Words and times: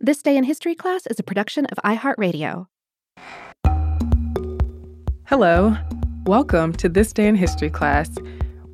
This 0.00 0.22
Day 0.22 0.36
in 0.36 0.44
History 0.44 0.76
class 0.76 1.08
is 1.08 1.18
a 1.18 1.24
production 1.24 1.66
of 1.66 1.78
iHeartRadio. 1.84 2.66
Hello. 5.24 5.76
Welcome 6.24 6.72
to 6.74 6.88
This 6.88 7.12
Day 7.12 7.26
in 7.26 7.34
History 7.34 7.68
class, 7.68 8.08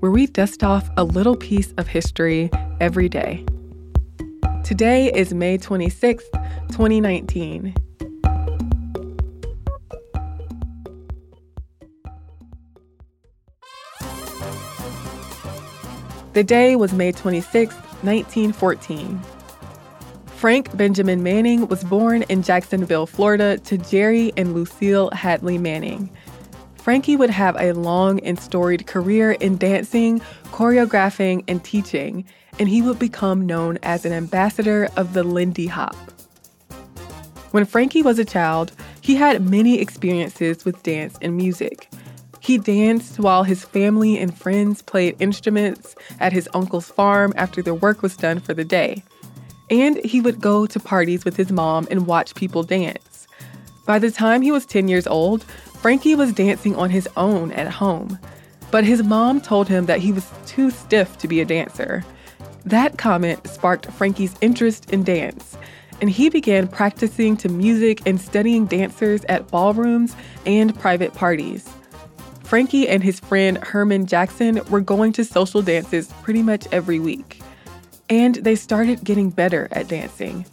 where 0.00 0.12
we 0.12 0.26
dust 0.26 0.62
off 0.62 0.90
a 0.98 1.04
little 1.04 1.34
piece 1.34 1.72
of 1.78 1.88
history 1.88 2.50
every 2.78 3.08
day. 3.08 3.42
Today 4.64 5.10
is 5.14 5.32
May 5.32 5.56
26th, 5.56 6.30
2019. 6.72 7.74
The 16.34 16.44
day 16.44 16.76
was 16.76 16.92
May 16.92 17.12
26, 17.12 17.74
1914. 17.74 19.22
Frank 20.44 20.76
Benjamin 20.76 21.22
Manning 21.22 21.68
was 21.68 21.82
born 21.84 22.20
in 22.24 22.42
Jacksonville, 22.42 23.06
Florida, 23.06 23.56
to 23.60 23.78
Jerry 23.78 24.30
and 24.36 24.52
Lucille 24.52 25.08
Hadley 25.12 25.56
Manning. 25.56 26.10
Frankie 26.74 27.16
would 27.16 27.30
have 27.30 27.56
a 27.58 27.72
long 27.72 28.20
and 28.20 28.38
storied 28.38 28.86
career 28.86 29.32
in 29.32 29.56
dancing, 29.56 30.20
choreographing, 30.52 31.44
and 31.48 31.64
teaching, 31.64 32.26
and 32.58 32.68
he 32.68 32.82
would 32.82 32.98
become 32.98 33.46
known 33.46 33.78
as 33.82 34.04
an 34.04 34.12
ambassador 34.12 34.90
of 34.98 35.14
the 35.14 35.22
Lindy 35.22 35.66
Hop. 35.66 35.96
When 37.52 37.64
Frankie 37.64 38.02
was 38.02 38.18
a 38.18 38.24
child, 38.26 38.72
he 39.00 39.14
had 39.14 39.48
many 39.48 39.80
experiences 39.80 40.66
with 40.66 40.82
dance 40.82 41.16
and 41.22 41.38
music. 41.38 41.90
He 42.40 42.58
danced 42.58 43.18
while 43.18 43.44
his 43.44 43.64
family 43.64 44.18
and 44.18 44.36
friends 44.36 44.82
played 44.82 45.16
instruments 45.20 45.96
at 46.20 46.34
his 46.34 46.50
uncle's 46.52 46.90
farm 46.90 47.32
after 47.34 47.62
their 47.62 47.72
work 47.72 48.02
was 48.02 48.14
done 48.14 48.40
for 48.40 48.52
the 48.52 48.62
day. 48.62 49.02
And 49.70 49.96
he 50.04 50.20
would 50.20 50.40
go 50.40 50.66
to 50.66 50.80
parties 50.80 51.24
with 51.24 51.36
his 51.36 51.50
mom 51.50 51.88
and 51.90 52.06
watch 52.06 52.34
people 52.34 52.62
dance. 52.62 53.26
By 53.86 53.98
the 53.98 54.10
time 54.10 54.42
he 54.42 54.52
was 54.52 54.66
10 54.66 54.88
years 54.88 55.06
old, 55.06 55.44
Frankie 55.80 56.14
was 56.14 56.32
dancing 56.32 56.74
on 56.76 56.90
his 56.90 57.08
own 57.16 57.52
at 57.52 57.70
home. 57.70 58.18
But 58.70 58.84
his 58.84 59.02
mom 59.02 59.40
told 59.40 59.68
him 59.68 59.86
that 59.86 60.00
he 60.00 60.12
was 60.12 60.30
too 60.46 60.70
stiff 60.70 61.18
to 61.18 61.28
be 61.28 61.40
a 61.40 61.44
dancer. 61.44 62.04
That 62.64 62.96
comment 62.96 63.46
sparked 63.46 63.92
Frankie's 63.92 64.34
interest 64.40 64.90
in 64.90 65.04
dance, 65.04 65.56
and 66.00 66.08
he 66.08 66.30
began 66.30 66.66
practicing 66.66 67.36
to 67.38 67.48
music 67.48 68.00
and 68.06 68.20
studying 68.20 68.66
dancers 68.66 69.24
at 69.28 69.48
ballrooms 69.48 70.16
and 70.46 70.78
private 70.80 71.12
parties. 71.14 71.68
Frankie 72.42 72.88
and 72.88 73.02
his 73.02 73.20
friend 73.20 73.58
Herman 73.58 74.06
Jackson 74.06 74.60
were 74.70 74.80
going 74.80 75.12
to 75.12 75.24
social 75.24 75.60
dances 75.60 76.12
pretty 76.22 76.42
much 76.42 76.66
every 76.72 76.98
week. 76.98 77.40
And 78.08 78.36
they 78.36 78.54
started 78.54 79.04
getting 79.04 79.30
better 79.30 79.68
at 79.72 79.88
dancing. 79.88 80.44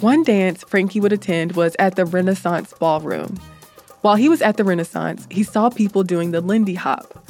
One 0.00 0.22
dance 0.22 0.62
Frankie 0.64 1.00
would 1.00 1.12
attend 1.12 1.52
was 1.52 1.76
at 1.78 1.96
the 1.96 2.04
Renaissance 2.04 2.74
Ballroom. 2.78 3.38
While 4.02 4.16
he 4.16 4.28
was 4.28 4.42
at 4.42 4.58
the 4.58 4.64
Renaissance, 4.64 5.26
he 5.30 5.42
saw 5.42 5.70
people 5.70 6.02
doing 6.02 6.30
the 6.30 6.42
Lindy 6.42 6.74
Hop. 6.74 7.24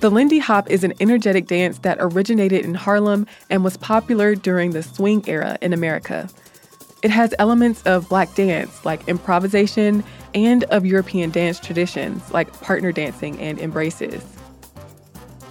The 0.00 0.10
Lindy 0.10 0.40
Hop 0.40 0.68
is 0.68 0.82
an 0.82 0.92
energetic 1.00 1.46
dance 1.46 1.78
that 1.78 1.98
originated 2.00 2.64
in 2.64 2.74
Harlem 2.74 3.26
and 3.48 3.62
was 3.62 3.76
popular 3.76 4.34
during 4.34 4.72
the 4.72 4.82
swing 4.82 5.22
era 5.28 5.56
in 5.62 5.72
America. 5.72 6.28
It 7.02 7.10
has 7.10 7.34
elements 7.38 7.82
of 7.84 8.08
black 8.08 8.34
dance, 8.34 8.84
like 8.84 9.08
improvisation, 9.08 10.02
and 10.34 10.64
of 10.64 10.84
European 10.84 11.30
dance 11.30 11.60
traditions, 11.60 12.30
like 12.32 12.52
partner 12.60 12.90
dancing 12.92 13.38
and 13.40 13.58
embraces. 13.58 14.22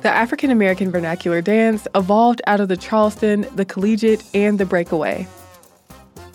The 0.05 0.11
African 0.11 0.51
American 0.51 0.91
vernacular 0.91 1.41
dance 1.41 1.87
evolved 1.95 2.39
out 2.45 2.59
of 2.59 2.67
the 2.67 2.77
Charleston, 2.77 3.47
the 3.55 3.65
collegiate, 3.65 4.23
and 4.35 4.59
the 4.59 4.63
breakaway. 4.63 5.23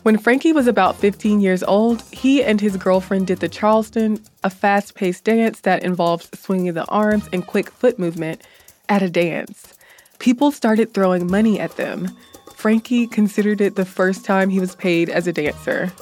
When 0.03 0.19
Frankie 0.19 0.53
was 0.53 0.67
about 0.67 0.97
15 0.97 1.41
years 1.41 1.63
old, 1.63 2.03
he 2.11 2.43
and 2.43 2.61
his 2.61 2.77
girlfriend 2.77 3.29
did 3.29 3.39
the 3.39 3.49
Charleston, 3.49 4.19
a 4.43 4.51
fast 4.51 4.97
paced 4.97 5.23
dance 5.23 5.61
that 5.61 5.85
involves 5.85 6.29
swinging 6.37 6.75
the 6.75 6.85
arms 6.87 7.29
and 7.33 7.47
quick 7.47 7.71
foot 7.71 7.97
movement 7.97 8.43
at 8.89 9.05
a 9.05 9.09
dance. 9.09 9.79
People 10.19 10.51
started 10.51 10.93
throwing 10.93 11.31
money 11.31 11.61
at 11.61 11.77
them. 11.77 12.09
Frankie 12.53 13.07
considered 13.07 13.61
it 13.61 13.77
the 13.77 13.85
first 13.85 14.25
time 14.25 14.51
he 14.51 14.59
was 14.59 14.75
paid 14.75 15.09
as 15.09 15.29
a 15.29 15.33
dancer. 15.33 15.93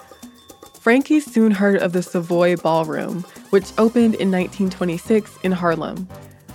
Frankie 0.80 1.20
soon 1.20 1.50
heard 1.50 1.82
of 1.82 1.92
the 1.92 2.02
Savoy 2.02 2.56
Ballroom, 2.56 3.24
which 3.50 3.72
opened 3.76 4.14
in 4.14 4.30
1926 4.30 5.36
in 5.42 5.52
Harlem. 5.52 6.08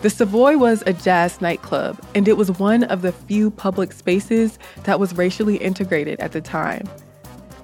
The 0.03 0.09
Savoy 0.09 0.57
was 0.57 0.83
a 0.85 0.91
jazz 0.91 1.39
nightclub, 1.39 1.97
and 2.13 2.27
it 2.27 2.35
was 2.35 2.51
one 2.59 2.83
of 2.83 3.03
the 3.03 3.13
few 3.13 3.49
public 3.49 3.93
spaces 3.93 4.59
that 4.83 4.99
was 4.99 5.15
racially 5.15 5.55
integrated 5.55 6.19
at 6.19 6.33
the 6.33 6.41
time. 6.41 6.89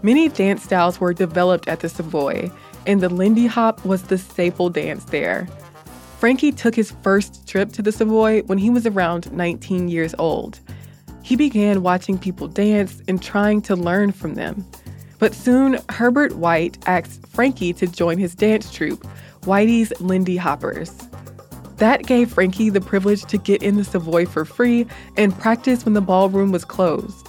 Many 0.04 0.30
dance 0.30 0.64
styles 0.64 1.02
were 1.02 1.14
developed 1.14 1.68
at 1.68 1.82
the 1.82 1.90
Savoy, 1.90 2.50
and 2.88 3.02
the 3.02 3.10
Lindy 3.10 3.46
Hop 3.46 3.84
was 3.84 4.04
the 4.04 4.18
staple 4.18 4.70
dance 4.70 5.04
there. 5.04 5.50
Frankie 6.18 6.54
took 6.54 6.76
his 6.76 6.92
first 7.04 7.46
trip 7.46 7.74
to 7.74 7.82
the 7.82 7.92
Savoy 7.92 8.44
when 8.44 8.58
he 8.58 8.70
was 8.70 8.88
around 8.88 9.30
19 9.34 9.90
years 9.90 10.16
old. 10.18 10.62
He 11.22 11.36
began 11.36 11.84
watching 11.84 12.18
people 12.18 12.48
dance 12.48 13.02
and 13.10 13.22
trying 13.22 13.62
to 13.64 13.76
learn 13.76 14.14
from 14.14 14.36
them. 14.36 14.66
But 15.18 15.36
soon, 15.36 15.78
Herbert 15.90 16.38
White 16.38 16.78
asked 16.88 17.28
Frankie 17.28 17.74
to 17.74 17.86
join 17.86 18.18
his 18.18 18.34
dance 18.34 18.72
troupe, 18.72 19.06
Whitey's 19.42 19.92
Lindy 20.00 20.38
Hoppers. 20.38 21.09
That 21.80 22.06
gave 22.06 22.32
Frankie 22.32 22.70
the 22.70 22.82
privilege 22.82 23.24
to 23.26 23.38
get 23.38 23.64
in 23.64 23.76
the 23.76 23.84
Savoy 23.84 24.26
for 24.26 24.46
free 24.46 24.86
and 25.18 25.38
practice 25.38 25.86
when 25.86 25.94
the 25.94 26.02
ballroom 26.02 26.52
was 26.52 26.66
closed. 26.66 27.28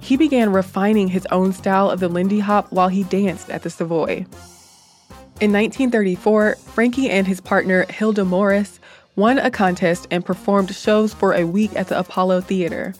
He 0.00 0.16
began 0.16 0.52
refining 0.52 1.08
his 1.08 1.26
own 1.30 1.52
style 1.52 1.90
of 1.90 2.00
the 2.00 2.08
Lindy 2.08 2.40
Hop 2.40 2.72
while 2.72 2.88
he 2.88 3.02
danced 3.04 3.50
at 3.50 3.62
the 3.62 3.70
Savoy. 3.70 4.24
In 5.40 5.52
1934, 5.52 6.56
Frankie 6.56 7.10
and 7.10 7.26
his 7.26 7.40
partner 7.40 7.84
Hilda 7.90 8.24
Morris 8.24 8.80
won 9.16 9.38
a 9.38 9.50
contest 9.50 10.06
and 10.10 10.24
performed 10.24 10.74
shows 10.74 11.12
for 11.12 11.34
a 11.34 11.44
week 11.44 11.74
at 11.76 11.88
the 11.88 11.98
Apollo 11.98 12.42
Theater 12.42 12.94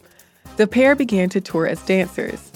the 0.60 0.66
pair 0.66 0.94
began 0.94 1.30
to 1.30 1.40
tour 1.40 1.66
as 1.66 1.80
dancers. 1.86 2.52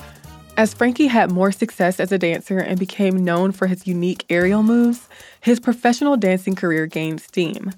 As 0.59 0.75
Frankie 0.75 1.07
had 1.07 1.33
more 1.33 1.51
success 1.51 1.99
as 1.99 2.13
a 2.13 2.19
dancer 2.19 2.59
and 2.59 2.79
became 2.79 3.25
known 3.25 3.51
for 3.51 3.67
his 3.67 3.87
unique 3.87 4.27
aerial 4.29 4.63
moves, 4.63 5.09
his 5.41 5.59
professional 5.59 6.19
dancing 6.19 6.55
career 6.55 6.87
gained 6.87 7.23
steam. 7.23 7.73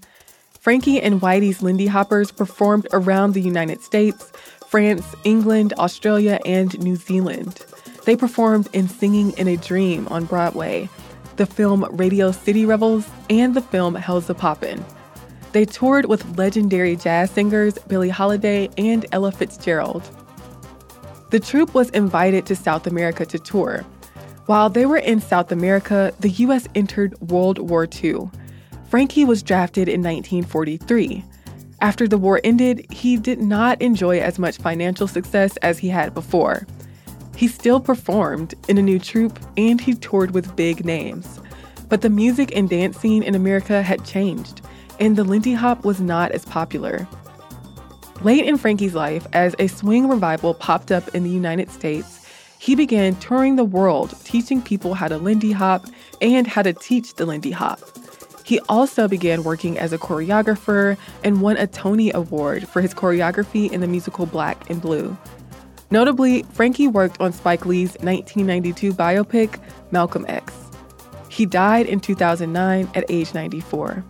Frankie 0.66 1.00
and 1.00 1.21
Whitey's 1.21 1.62
Lindy 1.62 1.87
Hoppers 1.87 2.32
performed 2.32 2.88
around 2.93 3.34
the 3.34 3.41
United 3.41 3.82
States, 3.82 4.32
France, 4.66 5.15
England, 5.22 5.72
Australia, 5.78 6.41
and 6.44 6.77
New 6.81 6.97
Zealand. 6.97 7.65
They 8.04 8.16
performed 8.16 8.69
in 8.72 8.88
Swingin' 8.88 9.31
the 9.44 9.56
Dream 9.59 10.09
on 10.09 10.25
Broadway, 10.25 10.88
the 11.37 11.47
film 11.47 11.84
Radio 11.93 12.32
City 12.32 12.66
Revels, 12.66 13.09
and 13.31 13.54
the 13.54 13.60
film 13.60 13.94
Hellzapoppin'. 13.94 14.82
They 15.53 15.66
toured 15.66 16.06
with 16.06 16.37
legendary 16.37 16.97
jazz 16.97 17.31
singers 17.31 17.78
Billie 17.87 18.09
Holiday 18.09 18.69
and 18.77 19.06
Ella 19.12 19.31
Fitzgerald. 19.31 20.03
The 21.31 21.38
troupe 21.38 21.75
was 21.75 21.91
invited 21.91 22.44
to 22.47 22.56
South 22.56 22.88
America 22.88 23.25
to 23.25 23.38
tour. 23.38 23.83
While 24.47 24.69
they 24.69 24.84
were 24.84 24.97
in 24.97 25.21
South 25.21 25.53
America, 25.53 26.12
the 26.19 26.31
U.S. 26.31 26.66
entered 26.75 27.15
World 27.21 27.60
War 27.60 27.87
II. 28.03 28.31
Frankie 28.88 29.24
was 29.24 29.42
drafted 29.42 29.88
in 29.88 30.02
1943. 30.02 31.24
After 31.80 32.08
the 32.08 32.19
war 32.19 32.41
ended, 32.44 32.86
he 32.91 33.16
did 33.16 33.41
not 33.41 33.80
enjoy 33.82 34.20
as 34.20 34.38
much 34.38 34.56
financial 34.56 35.08
success 35.08 35.56
as 35.58 35.78
he 35.78 35.88
had 35.88 36.14
before. 36.14 36.66
He 37.36 37.48
still 37.48 37.80
performed 37.80 38.54
in 38.69 38.78
a 38.78 38.82
new 38.82 38.98
troupe 38.98 39.38
and 39.56 39.80
he 39.80 39.94
toured 39.94 40.30
with 40.30 40.56
big 40.56 40.84
names. 40.84 41.41
But 41.88 42.00
the 42.00 42.10
music 42.10 42.56
and 42.56 42.69
dance 42.69 42.97
scene 42.97 43.22
in 43.22 43.34
America 43.34 43.82
had 43.82 44.04
changed 44.04 44.62
and 44.98 45.16
the 45.16 45.24
Lindy 45.24 45.53
Hop 45.53 45.84
was 45.84 46.00
not 46.00 46.32
as 46.32 46.44
popular. 46.44 47.06
Late 48.22 48.47
in 48.47 48.56
Frankie's 48.56 48.94
life, 48.94 49.26
as 49.34 49.54
a 49.58 49.66
swing 49.66 50.08
revival 50.08 50.54
popped 50.54 50.91
up 50.91 51.14
in 51.14 51.22
the 51.22 51.30
United 51.30 51.70
States, 51.70 52.26
he 52.58 52.74
began 52.74 53.14
touring 53.16 53.56
the 53.56 53.64
world 53.64 54.14
teaching 54.24 54.62
people 54.62 54.94
how 54.94 55.09
to 55.09 55.18
Lindy 55.18 55.53
Hop 55.53 55.86
and 56.22 56.47
how 56.47 56.62
to 56.62 56.72
teach 56.72 57.15
the 57.15 57.27
Lindy 57.27 57.50
Hop. 57.50 57.80
He 58.47 58.60
also 58.69 59.09
began 59.09 59.43
working 59.43 59.77
as 59.77 59.93
a 59.93 59.98
choreographer 59.98 60.97
and 61.25 61.41
won 61.41 61.57
a 61.57 61.66
Tony 61.66 62.13
Award 62.13 62.69
for 62.69 62.81
his 62.81 62.95
choreography 62.95 63.72
in 63.72 63.81
the 63.81 63.89
musical 63.89 64.25
Black 64.25 64.71
and 64.71 64.81
Blue. 64.81 65.19
Notably, 65.91 66.45
Frankie 66.53 66.87
worked 66.87 67.21
on 67.21 67.33
Spike 67.33 67.66
Lee's 67.66 67.97
1992 67.98 68.93
biopic, 68.93 69.60
Malcolm 69.91 70.25
X. 70.28 70.54
He 71.28 71.45
died 71.45 71.87
in 71.87 71.98
2009 71.98 72.89
at 72.95 73.04
age 73.09 73.34
94. 73.34 74.04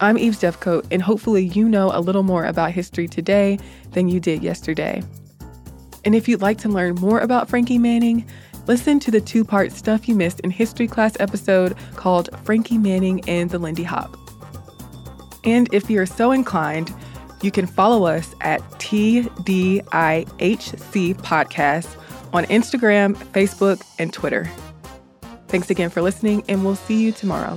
I'm 0.00 0.16
Eves 0.16 0.40
Jeffcoat, 0.40 0.86
and 0.90 1.02
hopefully, 1.02 1.44
you 1.44 1.68
know 1.68 1.90
a 1.92 2.00
little 2.00 2.22
more 2.22 2.46
about 2.46 2.70
history 2.72 3.08
today 3.08 3.58
than 3.90 4.08
you 4.08 4.20
did 4.20 4.42
yesterday. 4.42 5.02
And 6.06 6.14
if 6.14 6.28
you'd 6.28 6.40
like 6.40 6.56
to 6.58 6.70
learn 6.70 6.94
more 6.94 7.18
about 7.18 7.50
Frankie 7.50 7.78
Manning, 7.78 8.24
listen 8.66 8.98
to 9.00 9.10
the 9.10 9.20
two 9.20 9.44
part 9.44 9.72
Stuff 9.72 10.08
You 10.08 10.14
Missed 10.14 10.40
in 10.40 10.50
History 10.50 10.86
class 10.86 11.16
episode 11.20 11.76
called 11.94 12.28
Frankie 12.44 12.78
Manning 12.78 13.26
and 13.28 13.50
the 13.50 13.58
Lindy 13.58 13.84
Hop. 13.84 14.16
And 15.44 15.72
if 15.72 15.88
you're 15.88 16.06
so 16.06 16.32
inclined, 16.32 16.92
you 17.42 17.50
can 17.50 17.66
follow 17.66 18.06
us 18.06 18.34
at 18.40 18.60
TDIHC 18.72 19.54
Podcast 21.18 21.96
on 22.32 22.44
Instagram, 22.46 23.14
Facebook, 23.32 23.82
and 23.98 24.12
Twitter. 24.12 24.50
Thanks 25.48 25.70
again 25.70 25.90
for 25.90 26.02
listening, 26.02 26.42
and 26.48 26.64
we'll 26.64 26.76
see 26.76 27.00
you 27.00 27.12
tomorrow. 27.12 27.56